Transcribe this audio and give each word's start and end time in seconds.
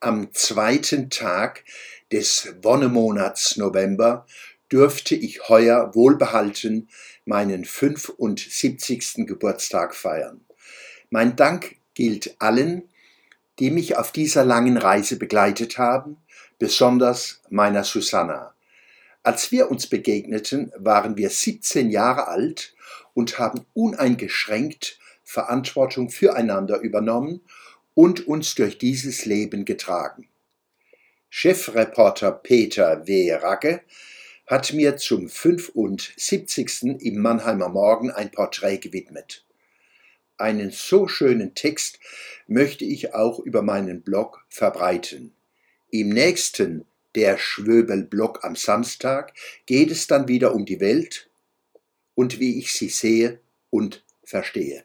Am 0.00 0.30
zweiten 0.34 1.08
Tag 1.08 1.64
des 2.12 2.54
Wonnemonats 2.60 3.56
November 3.56 4.26
dürfte 4.70 5.14
ich 5.14 5.48
heuer 5.48 5.94
wohlbehalten 5.94 6.90
meinen 7.24 7.64
75. 7.64 9.26
Geburtstag 9.26 9.94
feiern. 9.94 10.44
Mein 11.08 11.34
Dank 11.34 11.76
gilt 11.94 12.36
allen, 12.40 12.90
die 13.58 13.70
mich 13.70 13.96
auf 13.96 14.12
dieser 14.12 14.44
langen 14.44 14.76
Reise 14.76 15.18
begleitet 15.18 15.78
haben, 15.78 16.18
besonders 16.58 17.40
meiner 17.48 17.82
Susanna. 17.82 18.54
Als 19.22 19.50
wir 19.50 19.70
uns 19.70 19.86
begegneten, 19.86 20.72
waren 20.76 21.16
wir 21.16 21.30
17 21.30 21.90
Jahre 21.90 22.28
alt 22.28 22.74
und 23.14 23.38
haben 23.38 23.64
uneingeschränkt 23.72 24.98
Verantwortung 25.24 26.10
füreinander 26.10 26.80
übernommen 26.80 27.40
und 27.96 28.28
uns 28.28 28.54
durch 28.54 28.76
dieses 28.76 29.24
Leben 29.24 29.64
getragen. 29.64 30.28
Chefreporter 31.30 32.30
Peter 32.30 33.06
W. 33.06 33.32
Ragge 33.32 33.80
hat 34.46 34.74
mir 34.74 34.98
zum 34.98 35.30
75. 35.30 37.00
im 37.00 37.18
Mannheimer 37.22 37.70
Morgen 37.70 38.10
ein 38.10 38.30
Porträt 38.30 38.78
gewidmet. 38.78 39.46
Einen 40.36 40.70
so 40.70 41.08
schönen 41.08 41.54
Text 41.54 41.98
möchte 42.46 42.84
ich 42.84 43.14
auch 43.14 43.38
über 43.38 43.62
meinen 43.62 44.02
Blog 44.02 44.44
verbreiten. 44.50 45.32
Im 45.90 46.10
nächsten 46.10 46.84
der 47.14 47.38
Schwöbel-Blog 47.38 48.44
am 48.44 48.56
Samstag 48.56 49.32
geht 49.64 49.90
es 49.90 50.06
dann 50.06 50.28
wieder 50.28 50.54
um 50.54 50.66
die 50.66 50.80
Welt 50.80 51.30
und 52.14 52.40
wie 52.40 52.58
ich 52.58 52.74
sie 52.74 52.90
sehe 52.90 53.40
und 53.70 54.04
verstehe. 54.22 54.84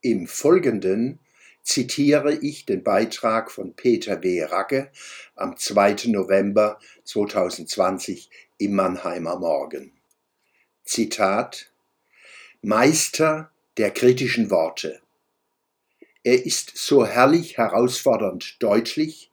Im 0.00 0.26
Folgenden 0.26 1.18
zitiere 1.62 2.34
ich 2.34 2.66
den 2.66 2.82
Beitrag 2.82 3.50
von 3.50 3.74
Peter 3.74 4.22
W. 4.22 4.44
Ragge 4.44 4.90
am 5.36 5.56
2. 5.56 6.08
November 6.08 6.78
2020 7.04 8.30
im 8.58 8.74
Mannheimer 8.74 9.38
Morgen. 9.38 9.92
Zitat 10.84 11.72
Meister 12.60 13.50
der 13.76 13.90
kritischen 13.90 14.50
Worte. 14.50 15.00
Er 16.24 16.44
ist 16.44 16.76
so 16.76 17.04
herrlich 17.04 17.58
herausfordernd 17.58 18.62
deutlich, 18.62 19.32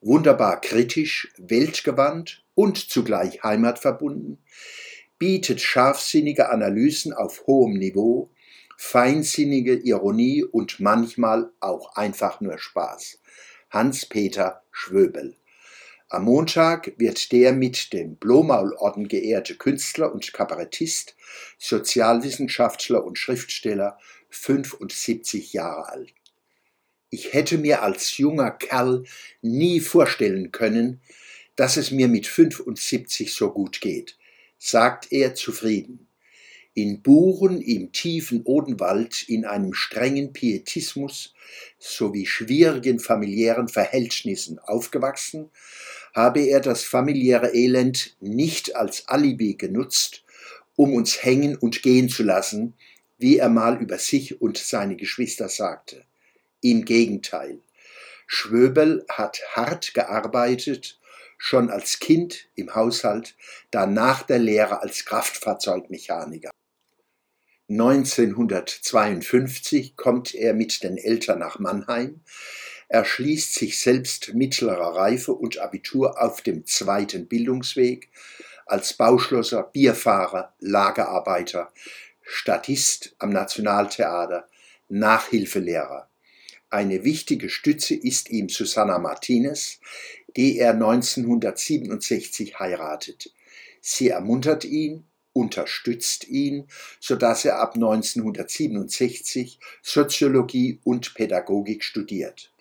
wunderbar 0.00 0.60
kritisch, 0.60 1.32
weltgewandt 1.36 2.44
und 2.54 2.90
zugleich 2.90 3.42
heimatverbunden, 3.42 4.38
bietet 5.18 5.60
scharfsinnige 5.60 6.50
Analysen 6.50 7.12
auf 7.12 7.46
hohem 7.46 7.74
Niveau, 7.74 8.30
feinsinnige 8.80 9.74
Ironie 9.74 10.44
und 10.44 10.78
manchmal 10.78 11.50
auch 11.58 11.96
einfach 11.96 12.40
nur 12.40 12.58
Spaß. 12.58 13.18
Hans-Peter 13.70 14.62
Schwöbel. 14.70 15.36
Am 16.08 16.24
Montag 16.24 16.92
wird 16.96 17.32
der 17.32 17.52
mit 17.52 17.92
dem 17.92 18.14
Blomaulorden 18.14 19.08
geehrte 19.08 19.56
Künstler 19.56 20.14
und 20.14 20.32
Kabarettist, 20.32 21.16
Sozialwissenschaftler 21.58 23.04
und 23.04 23.18
Schriftsteller 23.18 23.98
75 24.30 25.52
Jahre 25.52 25.88
alt. 25.88 26.14
Ich 27.10 27.32
hätte 27.32 27.58
mir 27.58 27.82
als 27.82 28.16
junger 28.16 28.52
Kerl 28.52 29.04
nie 29.42 29.80
vorstellen 29.80 30.52
können, 30.52 31.00
dass 31.56 31.76
es 31.76 31.90
mir 31.90 32.06
mit 32.06 32.28
75 32.28 33.34
so 33.34 33.50
gut 33.50 33.80
geht, 33.80 34.16
sagt 34.56 35.10
er 35.10 35.34
zufrieden 35.34 36.07
in 36.80 37.02
Buren 37.02 37.60
im 37.60 37.90
tiefen 37.90 38.42
Odenwald 38.44 39.28
in 39.28 39.44
einem 39.44 39.74
strengen 39.74 40.32
Pietismus 40.32 41.34
sowie 41.80 42.24
schwierigen 42.24 43.00
familiären 43.00 43.66
Verhältnissen 43.66 44.60
aufgewachsen, 44.60 45.50
habe 46.14 46.42
er 46.42 46.60
das 46.60 46.84
familiäre 46.84 47.52
Elend 47.52 48.16
nicht 48.20 48.76
als 48.76 49.08
Alibi 49.08 49.54
genutzt, 49.54 50.22
um 50.76 50.94
uns 50.94 51.24
hängen 51.24 51.56
und 51.56 51.82
gehen 51.82 52.08
zu 52.08 52.22
lassen, 52.22 52.74
wie 53.18 53.38
er 53.38 53.48
mal 53.48 53.82
über 53.82 53.98
sich 53.98 54.40
und 54.40 54.56
seine 54.56 54.94
Geschwister 54.94 55.48
sagte. 55.48 56.04
Im 56.60 56.84
Gegenteil. 56.84 57.58
Schwöbel 58.28 59.04
hat 59.08 59.40
hart 59.56 59.94
gearbeitet, 59.94 61.00
schon 61.38 61.70
als 61.70 61.98
Kind 61.98 62.46
im 62.54 62.76
Haushalt, 62.76 63.34
dann 63.72 63.94
nach 63.94 64.22
der 64.22 64.38
Lehre 64.38 64.80
als 64.80 65.04
Kraftfahrzeugmechaniker. 65.04 66.50
1952 67.68 69.96
kommt 69.96 70.34
er 70.34 70.54
mit 70.54 70.82
den 70.82 70.96
Eltern 70.96 71.40
nach 71.40 71.58
Mannheim, 71.58 72.22
erschließt 72.88 73.54
sich 73.54 73.78
selbst 73.78 74.32
mittlerer 74.32 74.96
Reife 74.96 75.34
und 75.34 75.58
Abitur 75.58 76.22
auf 76.22 76.40
dem 76.40 76.64
zweiten 76.64 77.28
Bildungsweg 77.28 78.08
als 78.64 78.94
Bauschlosser, 78.94 79.64
Bierfahrer, 79.64 80.54
Lagerarbeiter, 80.60 81.70
Statist 82.22 83.14
am 83.18 83.30
Nationaltheater, 83.30 84.48
Nachhilfelehrer. 84.88 86.08
Eine 86.70 87.04
wichtige 87.04 87.48
Stütze 87.48 87.94
ist 87.94 88.30
ihm 88.30 88.48
Susanna 88.48 88.98
Martinez, 88.98 89.80
die 90.36 90.58
er 90.58 90.72
1967 90.72 92.58
heiratet. 92.58 93.32
Sie 93.80 94.08
ermuntert 94.08 94.64
ihn, 94.64 95.07
unterstützt 95.38 96.28
ihn, 96.28 96.66
so 97.00 97.16
dass 97.16 97.44
er 97.44 97.60
ab 97.60 97.74
1967 97.74 99.60
Soziologie 99.82 100.80
und 100.84 101.14
Pädagogik 101.14 101.84
studiert. 101.84 102.52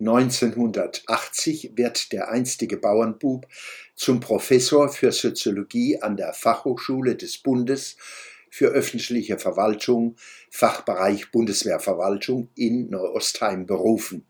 1980 0.00 1.72
wird 1.76 2.12
der 2.12 2.28
einstige 2.28 2.76
Bauernbub 2.76 3.46
zum 3.94 4.18
Professor 4.20 4.88
für 4.88 5.12
Soziologie 5.12 6.02
an 6.02 6.16
der 6.16 6.32
Fachhochschule 6.32 7.14
des 7.14 7.38
Bundes 7.38 7.96
für 8.50 8.66
öffentliche 8.66 9.38
Verwaltung, 9.38 10.16
Fachbereich 10.50 11.30
Bundeswehrverwaltung 11.30 12.48
in 12.56 12.90
Neuostheim 12.90 13.66
berufen. 13.66 14.26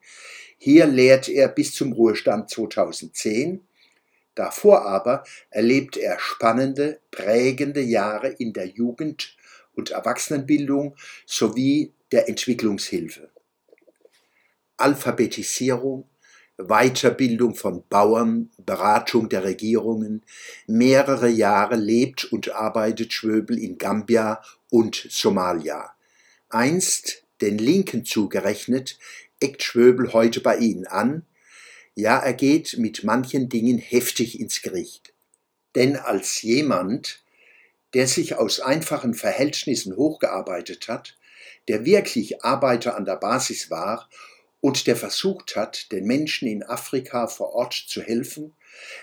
Hier 0.59 0.87
lehrt 0.87 1.29
er 1.29 1.49
bis 1.49 1.73
zum 1.73 1.93
Ruhestand 1.93 2.51
2010 2.51 3.67
Davor 4.35 4.87
aber 4.87 5.25
erlebt 5.51 5.97
er 5.97 6.19
spannende, 6.19 7.01
prägende 7.11 7.81
Jahre 7.81 8.29
in 8.29 8.53
der 8.53 8.67
Jugend- 8.67 9.37
und 9.75 9.91
Erwachsenenbildung 9.91 10.97
sowie 11.27 11.93
der 12.11 12.29
Entwicklungshilfe. 12.29 13.31
Alphabetisierung, 14.77 16.09
Weiterbildung 16.57 17.55
von 17.55 17.85
Bauern, 17.89 18.51
Beratung 18.59 19.29
der 19.29 19.45
Regierungen. 19.45 20.23
Mehrere 20.67 21.29
Jahre 21.29 21.77
lebt 21.77 22.25
und 22.25 22.53
arbeitet 22.53 23.13
Schwöbel 23.13 23.59
in 23.59 23.79
Gambia 23.79 24.41
und 24.71 25.07
Somalia. 25.11 25.95
Einst 26.49 27.25
den 27.41 27.59
Linken 27.59 28.05
zugerechnet, 28.05 28.99
eckt 29.41 29.63
Schwöbel 29.63 30.13
heute 30.13 30.41
bei 30.41 30.57
ihnen 30.59 30.87
an, 30.87 31.27
ja, 31.95 32.19
er 32.19 32.35
geht 32.35 32.77
mit 32.79 33.05
manchen 33.05 33.49
Dingen 33.49 33.79
heftig 33.79 34.41
ins 34.41 34.63
Gericht. 34.63 35.13
Denn 35.75 35.97
als 35.97 36.43
jemand, 36.43 37.23
der 37.95 38.09
sich 38.09 38.35
aus 38.35 38.61
einfachen 38.61 39.15
Verhältnissen 39.15 39.97
hochgearbeitet 39.97 40.89
hat, 40.89 41.17
der 41.69 41.85
wirklich 41.85 42.45
Arbeiter 42.45 42.97
an 42.97 43.05
der 43.05 43.17
Basis 43.17 43.71
war 43.71 44.09
und 44.61 44.87
der 44.87 44.97
versucht 44.97 45.57
hat, 45.57 45.93
den 45.93 46.07
Menschen 46.07 46.49
in 46.49 46.63
Afrika 46.63 47.27
vor 47.27 47.53
Ort 47.55 47.75
zu 47.87 48.03
helfen, 48.03 48.53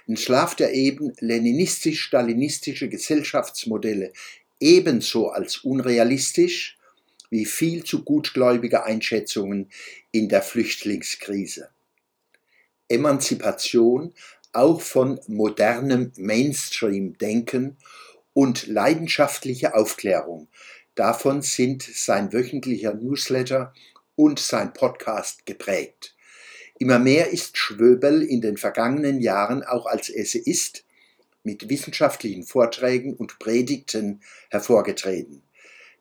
entschlaft 0.08 0.60
er 0.60 0.74
eben 0.74 1.14
leninistisch-stalinistische 1.20 2.90
Gesellschaftsmodelle 2.90 4.12
ebenso 4.60 5.30
als 5.30 5.58
unrealistisch 5.58 6.78
wie 7.30 7.46
viel 7.46 7.84
zu 7.86 8.04
gutgläubige 8.04 8.84
Einschätzungen 8.84 9.70
in 10.12 10.28
der 10.28 10.42
Flüchtlingskrise. 10.42 11.70
Emanzipation 12.92 14.14
auch 14.54 14.82
von 14.82 15.20
modernem 15.28 16.12
Mainstream-Denken 16.18 17.78
und 18.34 18.68
leidenschaftliche 18.68 19.76
Aufklärung. 19.76 20.48
Davon 20.96 21.42
sind 21.42 21.84
sein 21.84 22.34
wöchentlicher 22.34 22.94
Newsletter 22.94 23.74
und 24.16 24.40
sein 24.40 24.74
Podcast 24.74 25.46
geprägt. 25.46 26.16
Immer 26.80 27.00
mehr 27.00 27.30
ist 27.30 27.58
Schwöbel 27.58 28.24
in 28.24 28.42
den 28.42 28.58
vergangenen 28.58 29.22
Jahren 29.22 29.64
auch 29.64 29.86
als 29.86 30.10
Essayist 30.10 30.84
mit 31.44 31.70
wissenschaftlichen 31.70 32.44
Vorträgen 32.44 33.14
und 33.14 33.40
Predigten 33.40 34.22
hervorgetreten. 34.50 35.44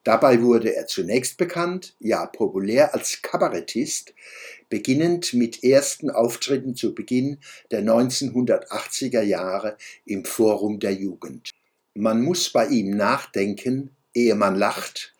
Dabei 0.02 0.40
wurde 0.40 0.74
er 0.74 0.86
zunächst 0.86 1.36
bekannt, 1.36 1.94
ja 1.98 2.24
populär 2.26 2.94
als 2.94 3.20
Kabarettist, 3.20 4.14
beginnend 4.70 5.34
mit 5.34 5.62
ersten 5.62 6.10
Auftritten 6.10 6.74
zu 6.74 6.94
Beginn 6.94 7.38
der 7.70 7.82
1980er 7.82 9.20
Jahre 9.20 9.76
im 10.06 10.24
Forum 10.24 10.80
der 10.80 10.92
Jugend. 10.92 11.50
Man 11.94 12.22
muss 12.22 12.50
bei 12.50 12.66
ihm 12.68 12.96
nachdenken, 12.96 13.90
ehe 14.14 14.34
man 14.34 14.54
lacht, 14.54 15.14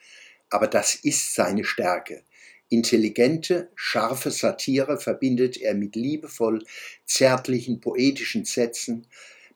aber 0.48 0.66
das 0.66 0.94
ist 0.94 1.34
seine 1.34 1.64
Stärke. 1.64 2.22
Intelligente, 2.70 3.68
scharfe 3.74 4.30
Satire 4.30 4.98
verbindet 4.98 5.56
er 5.56 5.74
mit 5.74 5.96
liebevoll 5.96 6.64
zärtlichen 7.04 7.80
poetischen 7.80 8.44
Sätzen, 8.44 9.08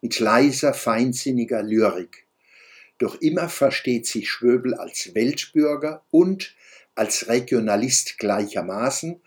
mit 0.03 0.19
leiser, 0.19 0.75
feinsinniger 0.75 1.63
Lyrik. 1.63 2.24
Doch 2.99 3.21
immer 3.21 3.49
versteht 3.49 4.07
sich 4.07 4.31
Schwöbel 4.31 4.75
als 4.75 5.15
Weltbürger 5.15 6.05
und 6.11 6.55
als 6.95 7.29
Regionalist 7.29 8.19
gleichermaßen, 8.19 9.21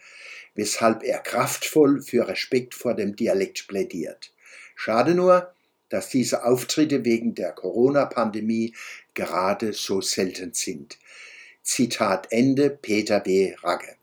weshalb 0.55 1.03
er 1.03 1.19
kraftvoll 1.19 2.01
für 2.01 2.27
Respekt 2.27 2.73
vor 2.73 2.95
dem 2.95 3.15
Dialekt 3.15 3.67
plädiert. 3.67 4.33
Schade 4.75 5.13
nur, 5.13 5.53
dass 5.89 6.09
diese 6.09 6.43
Auftritte 6.43 7.05
wegen 7.05 7.35
der 7.35 7.51
Corona-Pandemie 7.51 8.73
gerade 9.13 9.73
so 9.73 10.01
selten 10.01 10.53
sind. 10.53 10.97
Zitat 11.63 12.27
Ende 12.31 12.69
Peter 12.69 13.19
B. 13.19 13.53
Ragge 13.61 13.97